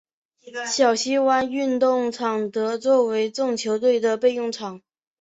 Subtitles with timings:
[0.65, 4.81] 小西湾运动场则作为众球队的备用场。